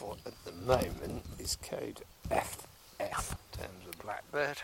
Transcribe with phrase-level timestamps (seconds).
[0.00, 2.00] what at the moment is code
[2.30, 2.66] FF
[3.00, 3.06] in
[3.58, 4.58] terms of blackbird.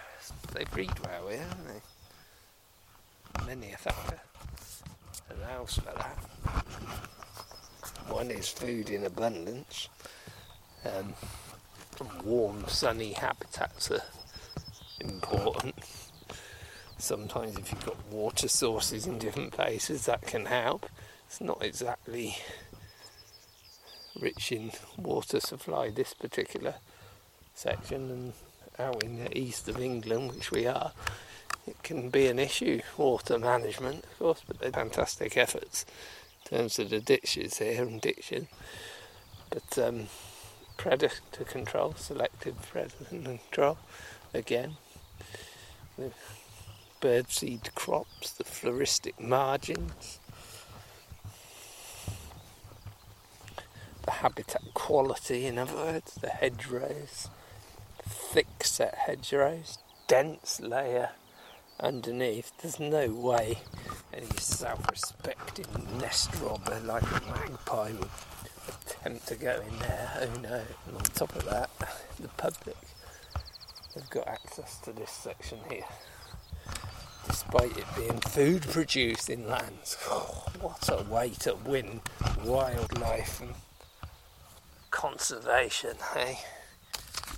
[0.52, 3.46] They breed well here, don't they?
[3.46, 4.20] Many a factor
[5.30, 6.18] allows for that.
[8.08, 9.88] One is food in abundance.
[10.84, 11.14] Um,
[12.24, 14.02] warm, sunny habitats are
[15.00, 15.74] important.
[16.98, 20.86] Sometimes, if you've got water sources in different places, that can help.
[21.26, 22.36] It's not exactly
[24.20, 26.74] rich in water supply this particular
[27.54, 28.32] section, and
[28.78, 30.92] out in the east of England, which we are,
[31.66, 32.80] it can be an issue.
[32.96, 35.84] Water management, of course, but they're fantastic efforts
[36.44, 38.48] in terms of the ditches here and ditching.
[39.50, 40.06] But um,
[40.76, 43.78] predator control, selective predator control,
[44.34, 44.76] again.
[45.96, 46.12] The
[47.00, 50.18] birdseed crops, the floristic margins,
[54.10, 57.28] habitat quality, in other words, the hedgerows,
[58.02, 61.10] thick set hedgerows, dense layer
[61.80, 62.52] underneath.
[62.60, 63.58] There's no way
[64.12, 65.66] any self respecting
[65.98, 68.08] nest robber like a magpie would
[68.68, 70.10] attempt to go in there.
[70.20, 70.62] Oh no.
[70.86, 71.70] And on top of that,
[72.20, 72.76] the public
[73.94, 75.84] have got access to this section here.
[77.26, 79.96] Despite it being food produced in lands.
[80.08, 82.00] Oh, what a way to win
[82.44, 83.54] wildlife and
[84.90, 86.38] conservation, hey?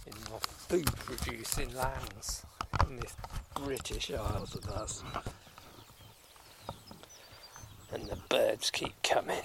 [0.07, 2.45] In the food producing lands
[2.89, 3.15] in this
[3.55, 5.03] British Isles of us.
[7.93, 9.43] And the birds keep coming.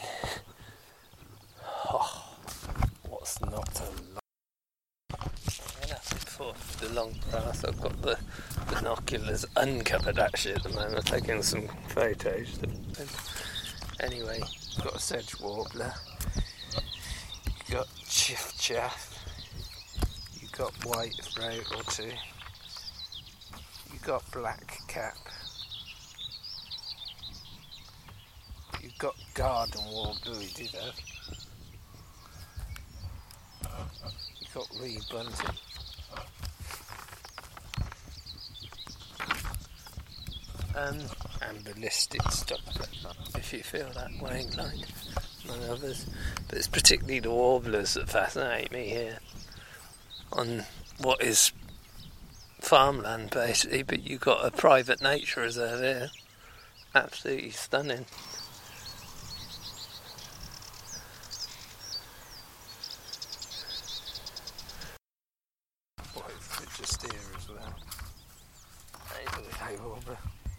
[1.90, 2.36] Oh,
[3.10, 4.24] what's not to love?
[6.80, 7.64] the long grass.
[7.64, 8.18] I've got the
[8.70, 12.60] binoculars uncovered actually at the moment, taking some photos.
[14.00, 14.42] Anyway,
[14.84, 15.94] got a sedge warbler,
[17.74, 19.18] got chiff chaff,
[20.40, 22.04] you got white throat or two,
[23.92, 25.18] you got black cap,
[28.80, 29.82] you got garden
[30.38, 31.00] we did have,
[34.40, 35.58] you got reed bunting.
[40.76, 41.00] Um,
[41.42, 42.60] and ballistic stuff.
[43.36, 44.86] If you feel that way inclined,
[45.46, 46.06] among others.
[46.48, 49.20] But it's particularly the warblers that fascinate me here
[50.32, 50.66] on
[51.00, 51.52] what is
[52.60, 56.10] farmland basically, but you've got a private nature reserve here.
[56.96, 58.06] Absolutely stunning.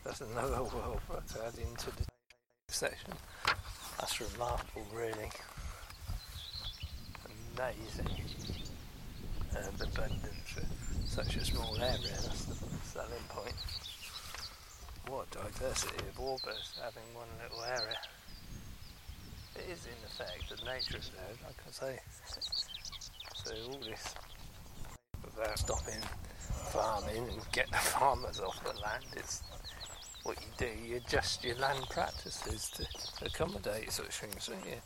[0.04, 2.04] That's another world to add into the
[2.68, 3.14] section.
[3.98, 5.30] That's remarkable, really.
[7.56, 8.24] Amazing.
[9.56, 10.66] And abundance for
[11.06, 11.98] such a small area.
[12.00, 12.54] That's the
[12.84, 13.54] selling point.
[15.08, 17.98] What diversity of warblers having one little area.
[19.56, 22.00] It is in effect a nature reserve, like I say.
[23.44, 24.14] So all this
[25.24, 26.00] without stopping
[26.72, 29.42] farming and get the farmers off the land, it's
[30.24, 34.80] what you do, you adjust your land practices to accommodate such things, don't you?